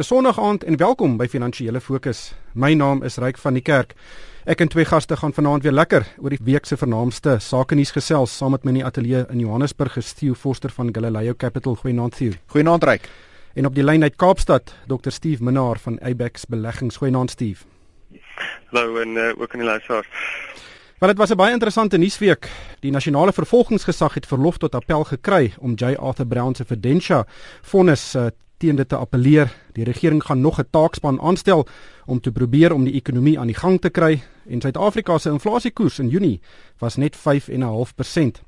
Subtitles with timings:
[0.00, 2.30] Dis Sondag aand en welkom by Finansiële Fokus.
[2.56, 3.90] My naam is Ryk van die Kerk.
[4.48, 7.92] Ek en twee gaste gaan vanaand weer lekker oor die week se vernaamste sake nuus
[7.92, 11.76] gesels saam met my in die ateljee in Johannesburg gesteel Foster van Galileo Capital.
[11.82, 12.32] Goeienaand Theo.
[12.46, 13.10] Goeienaand Ryk.
[13.60, 16.96] En op die lyn uit Kaapstad, Dr Steve Minnar van Abex Beleggings.
[16.96, 17.68] Goeienaand Steve.
[18.72, 20.08] Hallo en uh, ook aan die luisteraars.
[20.98, 22.48] Wel dit was 'n baie interessante nuusweek.
[22.80, 27.26] Die nasionale vervolgingsgesag het verlof tot appel gekry om J Arthur Brown se Fidentia
[27.60, 28.26] vonnis uh,
[28.60, 29.48] teen dit te appeleer.
[29.72, 31.66] Die regering gaan nog 'n taakspan aanstel
[32.06, 35.98] om te probeer om die ekonomie aan die gang te kry en Suid-Afrika se inflasiekoers
[35.98, 36.40] in Junie
[36.78, 38.42] was net 5.5%.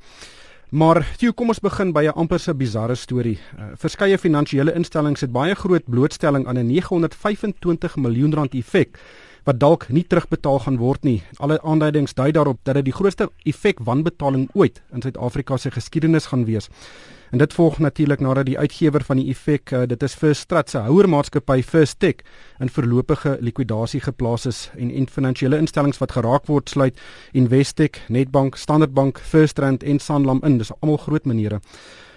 [0.69, 3.39] Maar toe kom ons begin by 'n amper se bizarre storie.
[3.59, 8.99] Uh, verskeie finansiële instellings het baie groot blootstelling aan 'n 925 miljoen rand effek
[9.45, 11.23] wat dalk nie terugbetaal gaan word nie.
[11.39, 16.27] Alle aanduidings dui daarop dat dit die grootste effek wanbetaling ooit in Suid-Afrika se geskiedenis
[16.31, 16.69] gaan wees.
[17.33, 20.71] En dit volg natuurlik nadat die uitgewer van die effek, uh, dit is First Strat
[20.71, 22.21] se houermaatskappy First Tech,
[22.61, 27.01] in voorlopige likwidasie geplaas is en en finansiële instellings wat geraak word sluit
[27.33, 30.59] Investec, Nedbank, Standard Bank, First Rand en Sanlam in.
[30.59, 31.61] Dis almal groot maniere.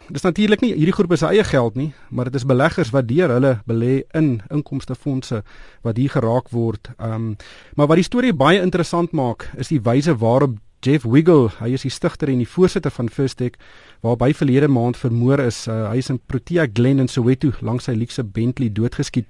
[0.06, 3.32] Dis natuurlik nie hierdie groepe se eie geld nie, maar dit is beleggers wat deur
[3.34, 5.40] hulle belê in inkomstefondse
[5.82, 6.92] wat hier geraak word.
[7.00, 7.32] Ehm um,
[7.76, 11.82] maar wat die storie baie interessant maak, is die wyse waarop Jeff Wiggle, hy is
[11.82, 13.58] die stigter en die voorsitter van Firstech
[14.06, 15.64] waarby verlede maand vermoor is.
[15.68, 19.26] Uh, hy is in Protea Glen in Soweto langs sy luukse Bentley doodgeskiet.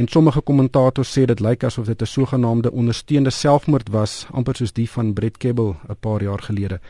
[0.00, 4.72] En sommige kommentators sê dit lyk asof dit 'n sogenaamde ondersteunde selfmoord was, amper soos
[4.72, 6.80] die van Brett Kebble 'n paar jaar gelede.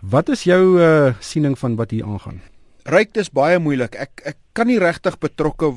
[0.00, 2.40] Wat is jou uh, siening van wat hier aangaan?
[2.84, 3.94] Ryk dis baie moeilik.
[3.98, 5.74] Ek ek kan nie regtig betrokke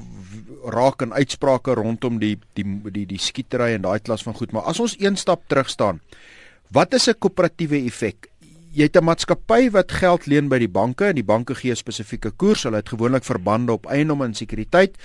[0.72, 4.70] raak in uitsprake rondom die die die die skietery en daai klas van goed, maar
[4.70, 6.00] as ons een stap terug staan,
[6.72, 8.30] Wat is 'n koöperatiewe effek?
[8.72, 12.32] Jy het 'n maatskappy wat geld leen by die banke en die banke gee spesifieke
[12.32, 12.64] koers.
[12.64, 14.96] Hulle het gewoonlik verbande op eiendom en sekuriteit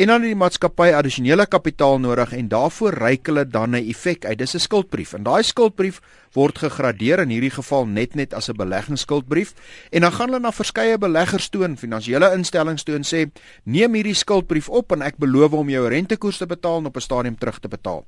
[0.00, 4.24] en dan het die maatskappy addisionele kapitaal nodig en daarvoor reik hulle dan 'n effek
[4.24, 4.38] uit.
[4.38, 5.12] Dis 'n skuldbrief.
[5.12, 6.00] En daai skuldbrief
[6.32, 9.52] word gegradeer in hierdie geval net net as 'n beleggingsskuldbrief
[9.90, 13.30] en dan gaan hulle na verskeie beleggers toe en finansiële instellings toe en sê:
[13.64, 17.00] "Neem hierdie skuldbrief op en ek beloof om jou rentekoers te betaal en op 'n
[17.00, 18.04] stadium terug te betaal."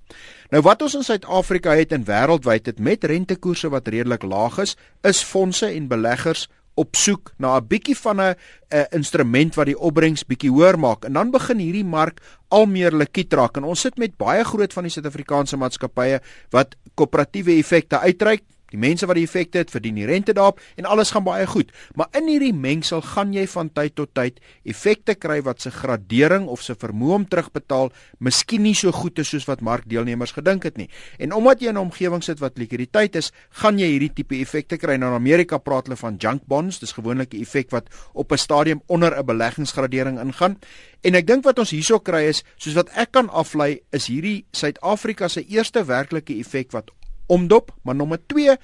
[0.51, 4.77] Nou wat ons in Suid-Afrika het en wêreldwyd het met rentekoerse wat redelik laag is,
[5.03, 8.35] is fondse en beleggers op soek na 'n bietjie van 'n
[8.71, 11.05] 'n instrument wat die opbrengs bietjie hoër maak.
[11.05, 14.73] En dan begin hierdie mark al meer likwid raak en ons sit met baie groot
[14.73, 19.99] van die Suid-Afrikaanse maatskappye wat koöperatiewe effekte uitreik Die mense wat die effekte het, verdien
[20.01, 21.73] die rente daarop en alles gaan baie goed.
[21.95, 26.49] Maar in hierdie mengsel gaan jy van tyd tot tyd effekte kry wat se gradering
[26.49, 30.81] of se vermoë om terugbetaal miskien nie so goed is soos wat markdeelnemers gedink het
[30.81, 30.89] nie.
[31.19, 34.77] En omdat jy in 'n omgewing sit wat likwiditeit is, gaan jy hierdie tipe effekte
[34.77, 34.97] kry.
[34.97, 36.79] Nou in Amerika praat hulle van junk bonds.
[36.79, 40.59] Dis gewoonlik 'n effek wat op 'n stadium onder 'n beleggingsgradering ingaan.
[41.03, 44.45] En ek dink wat ons hierso kry is, soos wat ek kan aflei, is hierdie
[44.53, 46.91] Suid-Afrika se eerste werklike effek wat
[47.33, 48.57] omdop, maar nommer 2,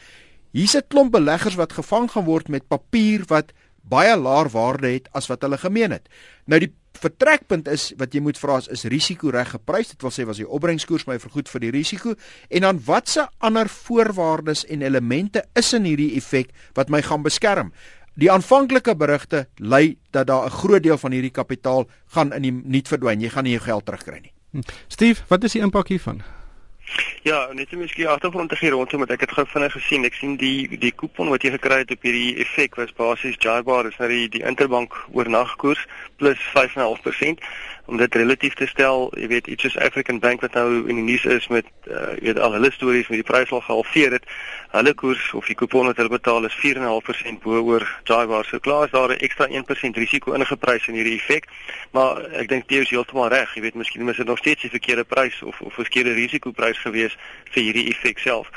[0.52, 3.52] hier's 'n klomp beleggers wat gevang gaan word met papier wat
[3.88, 6.08] baie laer waarde het as wat hulle gemeen het.
[6.46, 9.92] Nou die vertrekpunt is wat jy moet vra is, is risiko reg geprys?
[9.94, 12.14] Dit wil sê was die opbrengskoers my vergoed vir die risiko
[12.50, 17.72] en dan watse ander voorwaardes en elemente is in hierdie effek wat my gaan beskerm?
[18.18, 22.52] Die aanvanklike berigte lei dat daar 'n groot deel van hierdie kapitaal gaan in die
[22.52, 23.20] niet verdwyn.
[23.20, 24.32] Jy gaan nie jou geld terugkry nie.
[24.50, 24.60] Hm.
[24.88, 26.22] Steve, wat is die impak hiervan?
[27.28, 30.04] Ja, net om miskien agtergrond te gee rondom wat ek het gou vinnig gesien.
[30.08, 33.84] Ek sien die die kupon wat jy gekry het op hierdie effek was basies JIBAR,
[33.84, 35.82] dis nou die die interbank oornagkoers
[36.22, 37.44] plus 5.5%
[37.88, 41.04] om dit relatief te stel, jy weet iets soos African Bank wat nou in die
[41.06, 44.28] nuus is met uh, jy weet al hulle stories met die prys al gehalveer het.
[44.75, 48.44] Hulle koers of die kupon wat hulle betaal is 4.5% bo oor JIBAR.
[48.44, 51.49] So klaar is daar 'n ekstra 1% risiko ingeprys in hierdie effek.
[51.97, 53.54] Maar ek dink Theo is heeltemal reg.
[53.54, 57.16] Jy weet miskien is dit nog steeds die verkeerde prys of of verkeerde risikoprys gewees
[57.50, 58.50] vir hierdie effek self.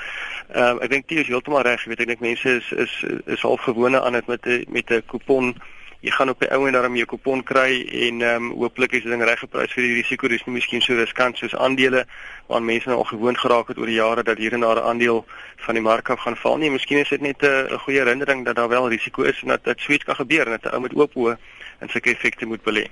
[0.52, 1.84] Ehm um, ek dink Theo is heeltemal reg.
[1.84, 4.92] Jy weet ek dink mense is is is half gewone aan dit met 'n met
[4.92, 5.56] 'n kupon
[6.02, 9.04] jy gaan op die ou en daarmee 'n kupon kry en ehm um, hooplik is
[9.04, 10.28] dit ding reg geprys vir die risiko.
[10.28, 12.06] Dis nie miskien so riskant soos aandele
[12.48, 14.88] waar mense nou al gewoond geraak het oor die jare dat hier en daar 'n
[14.90, 15.26] aandeel
[15.58, 16.72] van die mark af gaan val nie.
[16.72, 19.80] Miskien is dit net 'n goeie herinnering dat daar wel risiko is en dat dit
[19.80, 21.38] sweet kan gebeur en dat 'n ou met oop oë
[21.82, 22.88] en sulke effekte moet belê.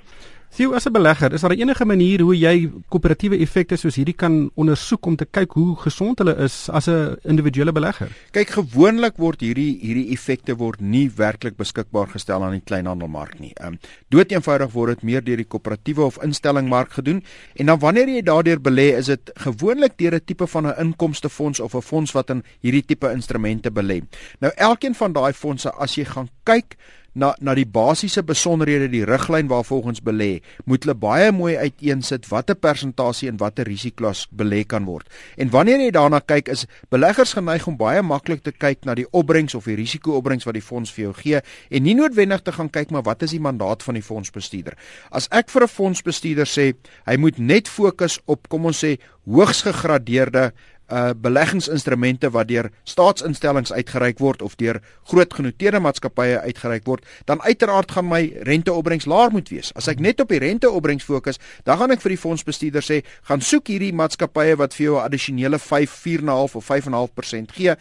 [0.50, 4.50] Sien as 'n belegger, is daar enige manier hoe jy koöperatiewe effekte soos hierdie kan
[4.56, 8.10] ondersoek om te kyk hoe gesond hulle is as 'n individuele belegger?
[8.32, 13.54] Kyk, gewoonlik word hierdie hierdie effekte word nie werklik beskikbaar gestel aan die kleinhandelmark nie.
[13.62, 17.24] Ehm um, dood eenvoudig word dit meer deur die koöperatiewe of instellingmark gedoen
[17.56, 21.60] en dan wanneer jy daardeur belê, is dit gewoonlik deur 'n tipe van 'n inkomstefonds
[21.60, 24.02] of 'n fonds wat in hierdie tipe instrumente belê.
[24.40, 26.76] Nou elkeen van daai fondse as jy gaan kyk
[27.14, 32.56] na na die basiese besonderhede, die riglyn waarvolgens belê, moet hulle baie mooi uiteensit watter
[32.56, 35.08] persentasie en watter risiko's belê kan word.
[35.38, 39.08] En wanneer jy daarna kyk, is beleggers geneig om baie maklik te kyk na die
[39.12, 42.70] opbrengs of die risiko-opbrengs wat die fonds vir jou gee en nie noodwendig te gaan
[42.70, 44.78] kyk maar wat is die mandaat van die fondsbestuurder.
[45.12, 46.74] As ek vir 'n fondsbestuurder sê,
[47.06, 50.52] hy moet net fokus op kom ons sê hoogs gegradeerde
[50.90, 54.82] uh beleggingsinstrumente wat deur staatsinstellings uitgereik word of deur
[55.12, 59.72] groot genoteerde maatskappye uitgereik word, dan uiteraard gaan my renteopbrengs laer moet wees.
[59.76, 63.42] As ek net op die renteopbrengs fokus, dan gaan ek vir die fondsbestuurder sê, gaan
[63.42, 67.76] soek hierdie maatskappye wat vir jou 'n addisionele 5, 4.5 of 5.5% gee.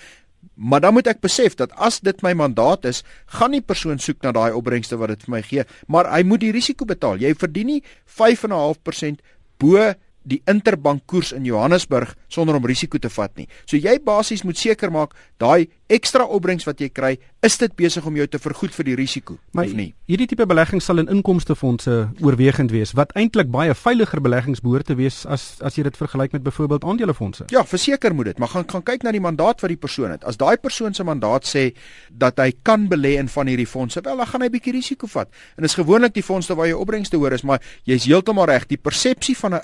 [0.54, 4.22] Maar dan moet ek besef dat as dit my mandaat is, gaan die persoon soek
[4.22, 7.19] na daai opbrengste wat dit vir my gee, maar hy moet die risiko betaal.
[7.22, 9.22] Jy verdien nie 5.5%
[9.58, 9.94] bo
[10.28, 13.48] die interbank koers in Johannesburg sonder om risiko te vat nie.
[13.66, 17.14] So jy basies moet seker maak daai ekstra opbrengs wat jy kry,
[17.44, 19.92] is dit besig om jou te vergoed vir die risiko maar of nie?
[20.10, 21.94] Hierdie tipe belegging sal in inkomstefondse
[22.25, 26.34] oorwegend wees wat eintlik baie veiliger beleggings behoort te wees as as jy dit vergelyk
[26.36, 27.48] met byvoorbeeld aandelefondse.
[27.54, 30.25] Ja, verseker moet dit, maar gaan gaan kyk na die mandaat wat die persoon het.
[30.28, 31.70] As daai persoon se mandaat sê
[32.10, 35.30] dat hy kan belê in van hierdie fondse, wel dan gaan hy bietjie risiko vat.
[35.56, 38.66] En dis gewoonlik die fondse waar jou opbrengs te hoor is, maar jy's heeltemal reg,
[38.69, 39.62] die persepsie van 'n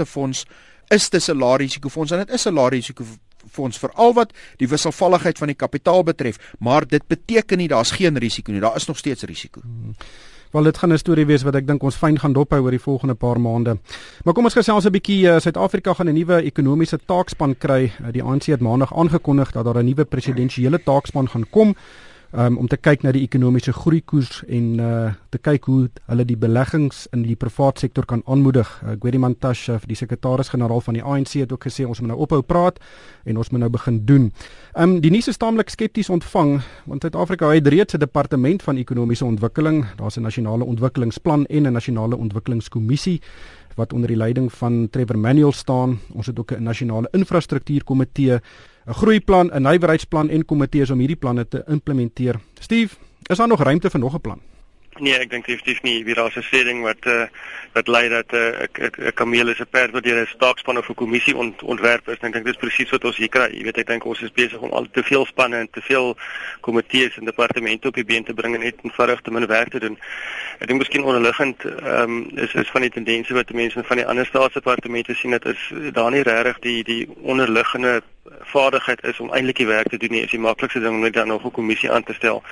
[0.00, 0.46] inkomstefonds
[0.88, 3.04] is dit 'n lae risiko fonds en dit is 'n lae risiko
[3.50, 8.18] fonds veral wat die wisselvalligheid van die kapitaal betref, maar dit beteken nie daar's geen
[8.18, 9.60] risiko nie, daar is nog steeds risiko.
[9.60, 9.94] Hmm.
[10.50, 12.80] Wel dit gaan 'n storie wees wat ek dink ons fyn gaan dophou oor die
[12.80, 13.78] volgende paar maande.
[14.24, 17.92] Maar kom ons gesels 'n bietjie uh, Suid-Afrika gaan 'n nuwe ekonomiese taakspan kry.
[18.00, 21.74] Uh, die ANC het maandag aangekondig dat daar 'n nuwe presidensiële taakspan gaan kom
[22.32, 26.38] um, om te kyk na die ekonomiese groeikoers en uh, te kyk hoe hulle die
[26.38, 28.70] beleggings in die private sektor kan aanmoedig.
[28.82, 32.20] Uh, Gwedi Mantashe, uh, die sekretaris-generaal van die ANC het ook gesê ons moet nou
[32.26, 32.80] ophou praat
[33.24, 34.30] en ons moet nou begin doen.
[34.74, 38.76] Ehm um, die nuus is taamlik skepties ontvang want Suid-Afrika het reeds 'n departement van
[38.76, 39.86] ekonomiese ontwikkeling.
[39.96, 43.20] Daar's 'n nasionale ontwikkelingsplan en 'n nasionale ontwikkelingskommissie
[43.74, 45.98] wat onder die leiding van Trevor Manuel staan.
[46.12, 48.42] Ons het ook 'n nasionale infrastruktuurkomitee 'n
[48.92, 52.40] groeiplan, 'n nywerheidsplan en komitees om hierdie planne te implementeer.
[52.58, 52.96] Steve,
[53.26, 54.40] is daar nog ruimte vir nog 'n plan?
[55.00, 56.04] Nee, ek dink definitief nie.
[56.04, 57.24] Wie daar 'n sêding wat uh,
[57.72, 60.88] wat lei dat 'n uh, 'n kameel is 'n perd wat deur 'n staakspan of
[60.88, 62.20] 'n kommissie ont, ontwerp is.
[62.20, 63.48] Ek dink dit is presies wat ons hier kry.
[63.52, 66.16] Jy weet, ek dink ons is besig om al te veel spanne en te veel
[66.60, 69.80] komitees en departemente op die been te bring en net eenvoudig te min werk te
[69.80, 69.98] doen.
[70.58, 74.06] Ek dink miskien onderliggend ehm um, is is van die tendense wat mense van die
[74.06, 78.02] ander staatsdepartemente sien dat is daar nie regtig die die onderliggende
[78.50, 80.24] vaardigheid is om eintlik die werk te doen nie.
[80.24, 82.42] Is die maklikste ding om net dan nog 'n kommissie aan te stel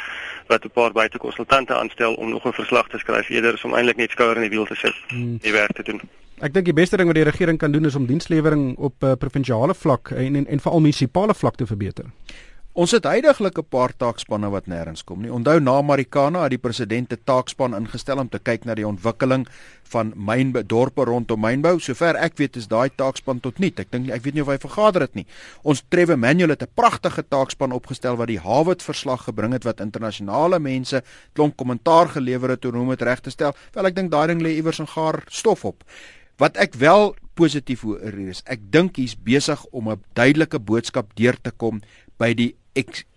[0.46, 3.96] wat 'n paar buitekonsultante aanstel om nog 'n verslag te skryf eerder as om eintlik
[3.96, 5.38] net skouer in die wiel te sit hmm.
[5.40, 6.00] die werk te doen.
[6.38, 9.12] Ek dink die beste ding wat die regering kan doen is om dienslewering op uh,
[9.18, 12.04] provinsiale vlak en en, en veral munisipale vlak te verbeter.
[12.78, 15.32] Ons het heidaglik 'n paar taakspanne wat nêrens kom nie.
[15.32, 19.48] Onthou na Marikana het die president 'n taakspan ingestel om te kyk na die ontwikkeling
[19.82, 21.80] van myndorpe rondom mynbou.
[21.80, 23.72] Sover ek weet is daai taakspan tot nul.
[23.76, 25.26] Ek dink ek weet nie of hy vergader het nie.
[25.62, 29.80] Ons Trevor Manuel het 'n pragtige taakspan opgestel wat die Harvard verslag gebring het wat
[29.80, 31.02] internasionale mense
[31.32, 33.54] klomp kommentaar gelewer het oor hoe om dit reg te stel.
[33.72, 35.84] Wel ek dink daai ding lê iewers in gaar stof op.
[36.36, 41.36] Wat ek wel positief oor is, ek dink hy's besig om 'n duidelike boodskap deur
[41.42, 41.80] te kom
[42.18, 42.54] by die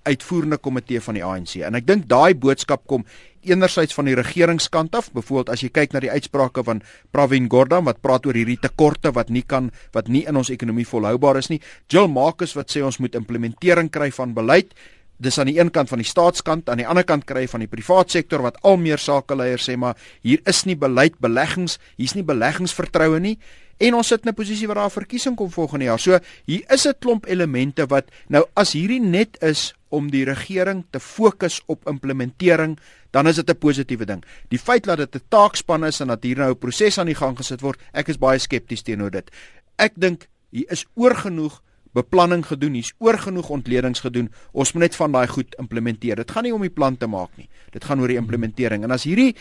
[0.08, 1.58] uitvoerende komitee van die ANC.
[1.66, 3.06] En ek dink daai boodskap kom
[3.46, 6.82] enerzijds van die regeringskant af, byvoorbeeld as jy kyk na die uitsprake van
[7.14, 10.88] Pravin Gordhan wat praat oor hierdie tekorte wat nie kan wat nie in ons ekonomie
[10.88, 11.62] volhoubaar is nie.
[11.90, 14.76] Jill Marcus wat sê ons moet implementering kry van beleid.
[15.22, 17.70] Dis aan die een kant van die staatskant, aan die ander kant kry van die
[17.70, 22.26] privaat sektor wat al meer sakeleiers sê maar hier is nie beleid beleggings, hier's nie
[22.26, 23.38] beleggingsvertroue nie
[23.82, 26.00] en ons sit in 'n posisie waar daar 'n verkiesing kom volgende jaar.
[26.00, 30.86] So hier is 'n klomp elemente wat nou as hierdie net is om die regering
[30.90, 32.80] te fokus op implementering,
[33.12, 34.24] dan is dit 'n positiewe ding.
[34.50, 37.16] Die feit dat dit 'n taakspan is en dat hier nou 'n proses aan die
[37.16, 39.32] gang gesit word, ek is baie skepties teenoor dit.
[39.78, 41.62] Ek dink hier is oorgenoeg
[41.94, 44.32] beplanning gedoen, hier's oorgenoeg ontledings gedoen.
[44.52, 46.16] Ons moet net van daai goed implementeer.
[46.16, 47.50] Dit gaan nie om die plan te maak nie.
[47.72, 48.84] Dit gaan oor die implementering.
[48.84, 49.36] En as hierdie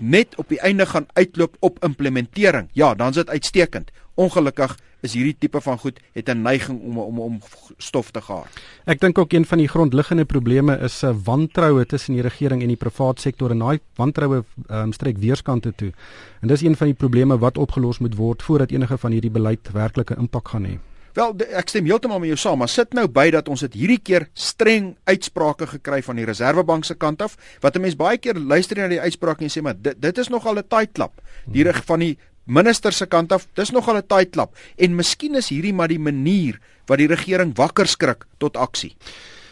[0.00, 2.68] net op die einde gaan uitloop op implementering.
[2.72, 3.90] Ja, dan is dit uitstekend.
[4.14, 7.40] Ongelukkig is hierdie tipe van goed het 'n neiging om om om
[7.76, 8.48] stof te gaar.
[8.84, 12.62] Ek dink ook een van die grondliggende probleme is 'n uh, wantroue tussen die regering
[12.62, 15.92] en die private sektor en daai wantroue um, strek weerskante toe.
[16.40, 19.72] En dis een van die probleme wat opgelos moet word voordat enige van hierdie beleid
[19.72, 20.78] werklike impak gaan hê.
[21.16, 24.02] Wel ek stem heeltemal met jou saam, maar sit nou by dat ons dit hierdie
[24.04, 28.36] keer streng uitsprake gekry van die Reserwebank se kant af, wat 'n mens baie keer
[28.36, 31.22] luister na die uitsprake en sê maar dit dit is nogal 'n tight klap.
[31.46, 35.34] Die reg van die minister se kant af, dis nogal 'n tight klap en miskien
[35.34, 38.94] is hierdie maar die manier wat die regering wakker skrik tot aksie.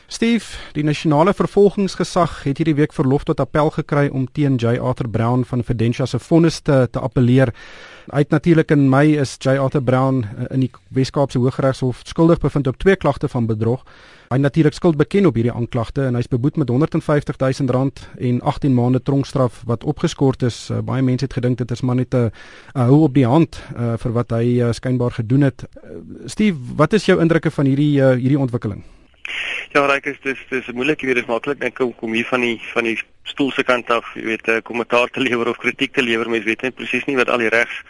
[0.06, 0.44] Steve,
[0.76, 5.46] die nasionale vervolgingsgesag het hierdie week verlof tot appel gekry om teen J Arthur Brown
[5.48, 7.54] van Fidentia se vonnis te, te appeleer.
[8.12, 12.66] Uit natuurlik in Mei is J Arthur Brown eh, in die Wes-Kaapse Hooggeregshof skuldig bevind
[12.68, 13.80] op twee klagte van bedrog.
[14.28, 18.40] Hy natuurlik skuld beken op hierdie aanklagte en hy's beboet met 150 000 rand en
[18.42, 20.68] 18 maande tronkstraf wat opgeskort is.
[20.68, 23.62] Uh, baie mense het gedink dit is maar net 'n uh, hou op die hand
[23.72, 25.64] uh, vir wat hy uh, skynbaar gedoen het.
[25.64, 25.96] Uh,
[26.26, 28.84] Steve, wat is jou indrukke van hierdie uh, hierdie ontwikkeling?
[29.74, 32.60] Ja, reg is dis dis moeilik hier is maklik net kom kom hier van die
[32.70, 32.94] van die
[33.26, 36.62] stoel se kant af, jy weet kommentaar te lewer of kritiek te lewer, mens weet
[36.62, 37.80] net presies nie wat al die regs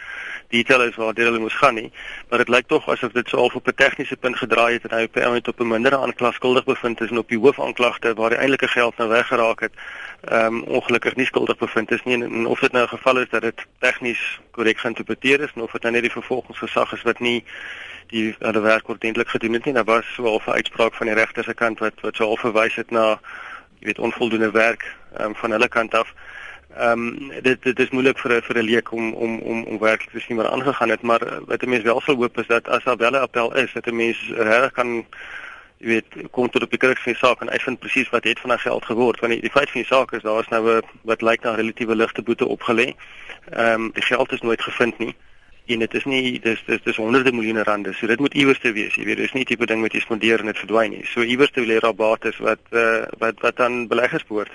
[0.49, 1.91] detail is waar dit hulle moes gaan nie,
[2.29, 4.97] maar dit lyk tog asof dit so al op 'n tegniese punt gedraai het en
[4.97, 8.13] hy op 'n oomblik op 'n mindere aanklag skuldig bevind is en op die hoofaanklagte
[8.13, 9.73] waar die eintlike geld nou weggeraak het,
[10.21, 13.17] ehm um, ongelukkig nie skuldig bevind is nie en, en of dit nou 'n geval
[13.19, 17.19] is dat dit tegnies korrek geïnterpreteer is of dit nou net die vervolgingsgesag is wat
[17.19, 17.43] nie
[18.07, 19.73] die hulle werk ordentlik gedoen het nie.
[19.73, 22.91] Daar was wel 'n uitspraak van die regter se kant wat wat sou verwys het
[22.91, 23.19] na
[23.79, 26.13] jy weet onvoldoende werk um, van hulle kant af.
[26.77, 30.11] Ehm um, dit dit is moeilik vir vir 'n leek om om om om werklik
[30.11, 32.83] te sien wat aangegaan het, maar wat 'n mens wel sal hoop is dat as
[32.83, 35.05] daar wel 'n appel is, dat 'n mens reg kan
[35.77, 38.39] jy weet kom tot op die kruks van die saak en uitvind presies wat het
[38.39, 39.19] van daai geld geword.
[39.19, 41.55] Want die, die feit van die saak is daar is nou 'n wat lyk na
[41.55, 42.95] relatiewe ligte boete opgelê.
[43.49, 45.15] Ehm um, die geld is nooit gevind nie
[45.65, 47.93] en dit is nie dis dis dis honderde miljoene rande.
[47.93, 48.95] So dit moet iewers te wees.
[48.95, 51.05] Jy weet, dis nie tipe ding wat jy spandeer en dit verdwyn nie.
[51.11, 54.53] So iewers te lê daar bates wat uh, wat wat aan beleggers behoort.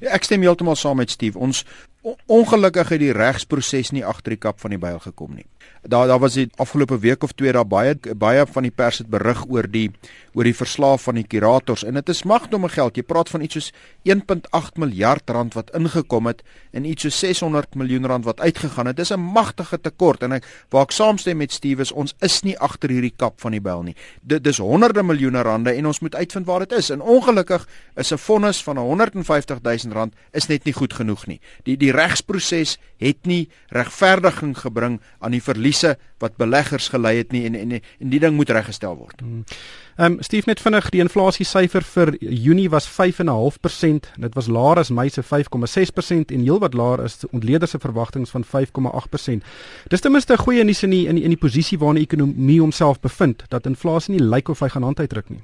[0.00, 1.38] Ja, ek stem heeltemal saam met Steve.
[1.38, 1.64] Ons
[2.02, 5.46] ongelukkig het die regsproses nie agter die kap van die byl gekom nie.
[5.82, 9.08] Daar daar was die afgelope week of twee daar baie baie van die pers het
[9.10, 9.90] berig oor die
[10.34, 12.96] oor die verslaaf van die kurators en dit is magdomme geld.
[12.96, 13.70] Jy praat van iets soos
[14.08, 16.42] 1.8 miljard rand wat ingekom het
[16.72, 18.96] en iets soos 600 miljoen rand wat uitgegaan het.
[18.96, 22.42] Dit is 'n magtige tekort en ek waar ek saamstem met Steve is ons is
[22.42, 23.96] nie agter hierdie kap van die byl nie.
[24.22, 26.90] Dit dis honderde miljoene rande en ons moet uitvind waar dit is.
[26.90, 31.40] En ongelukkig is 'n vonnis van 150 000 rand is net nie goed genoeg nie.
[31.62, 37.44] Die die regsproses het nie regverdiging gebring aan die verliese wat beleggers gelei het nie
[37.46, 39.20] en en en die ding moet reggestel word.
[39.20, 39.44] Hmm.
[39.96, 44.08] Ehm um, Steve net vinnig die inflasie syfer vir Junie was 5.5%.
[44.16, 48.44] Dit was laer as Mei se 5.6% en heelwat laer as ontleeders se verwagtinge van
[48.44, 49.44] 5.8%.
[49.88, 52.60] Dis ten minste goeie nuus in die in die, in die posisie waarin die ekonomie
[52.60, 55.42] homself bevind dat inflasie nie lyk of hy gaan handuitdruk nie.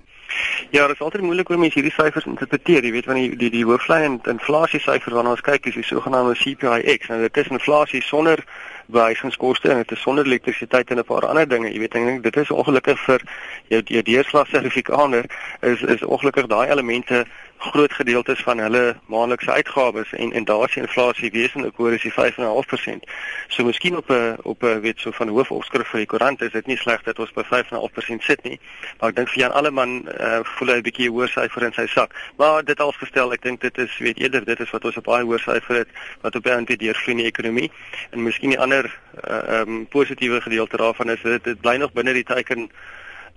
[0.71, 2.85] Ja, dit is altyd moeilik om hierdie syfers te interpreteer.
[2.85, 6.37] Jy weet wanneer die die, die hooflyn inflasie syfer waarna ons kyk is die sogenaamde
[6.37, 7.09] CPIX.
[7.09, 8.45] Nou dit is inflasie sonder
[8.93, 11.73] wysigingskoste en dit is sonder elektrisiteit en 'n paar ander dinge.
[11.73, 13.23] Jy weet ek dink dit is ongelukkig vir
[13.69, 15.25] jou deurslag sertifikaner
[15.61, 17.25] is is ongelukkig daai elemente
[17.59, 22.07] groot gedeeltes van hulle maandelikse uitgawes en en daar is die inflasie wesentlik hoër as
[22.07, 23.09] die 5.5%.
[23.49, 26.67] So miskien op 'n op 'n weet so van hoofopskrif vir die koerant is dit
[26.67, 28.61] nie sleg dat ons by 5.5% sit nie.
[29.01, 31.87] Maar ek dink vir Jan Alleman uh, voel hy 'n bietjie hoër syfer in sy
[31.87, 32.15] sak.
[32.37, 35.05] Maar dit als gestel, ek dink dit is weet eerder dit is wat ons op
[35.05, 35.89] baie hoër syfer het
[36.21, 37.71] wat op baie deurvloei in die ekonomie
[38.11, 38.87] en miskien die ander
[39.29, 42.71] uh, um, positiewe gedeelte daarvan is dit dit bly nog binne die teiken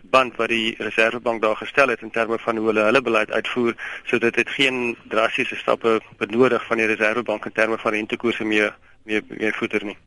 [0.03, 3.75] band wat die Reservebank daar gestel het in terme van hoe hulle hulle beleid uitvoer
[4.03, 9.21] sodat dit geen drastiese stappe benodig van die Reservebank in terme van rentekoerse meer meer
[9.27, 9.97] meer voeter nie.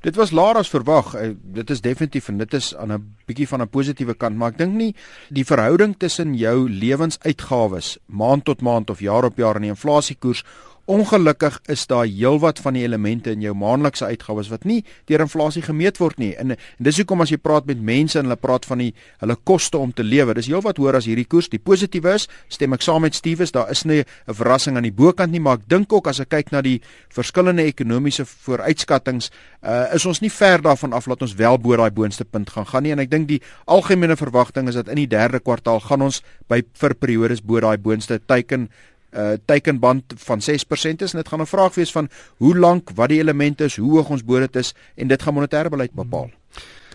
[0.00, 1.14] Dit was laer as verwag.
[1.16, 4.50] Uh, dit is definitief en dit is aan 'n bietjie van 'n positiewe kant, maar
[4.50, 4.94] ek dink nie
[5.28, 10.44] die verhouding tussen jou lewensuitgawes maand tot maand of jaar op jaar en die inflasiekoers
[10.90, 15.62] Ongelukkig is daar heelwat van die elemente in jou maandelikse uitgawes wat nie deur inflasie
[15.62, 16.32] gemeet word nie.
[16.34, 18.90] En, en dis hoekom as jy praat met mense en hulle praat van die
[19.22, 21.50] hulle koste om te lewe, dis heelwat hoër as hierdie koers.
[21.52, 24.92] Die positiewe is, stem ek saam met Stewes, daar is nie 'n verrassing aan die
[24.92, 26.80] bokant nie, maar ek dink ook as ek kyk na die
[27.14, 29.30] verskillende ekonomiese vooruitskattinge,
[29.62, 32.66] uh, is ons nie ver daarvan af dat ons wel bo daai boonste punt gaan
[32.66, 36.02] gaan nie en ek dink die algemene verwagting is dat in die derde kwartaal gaan
[36.08, 38.68] ons by vir periodes bo daai boonste teiken
[39.12, 43.08] uh teikenband van 6% is en dit gaan 'n vraag wees van hoe lank, wat
[43.08, 46.30] die elemente is, hoe hoog ons bo dit is en dit gaan monetêre beleid bepaal.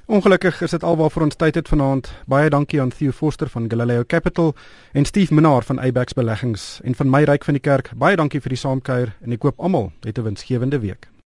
[0.07, 2.07] Ongelukkig is dit alwaar vir ons tyd het vanaand.
[2.31, 4.55] Baie dankie aan Theo Forster van Galileo Capital
[4.93, 7.91] en Steve Minnar van Abax Beleggings en van my ryk van die kerk.
[7.95, 11.16] Baie dankie vir die saamkuier en ek koop almal 'n winsgewende week.